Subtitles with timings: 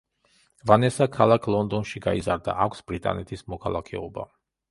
[0.69, 4.27] ვანესა ქალაქ ლონდონში გაიზარდა, აქვს ბრიტანეთის მოქალაქეობა.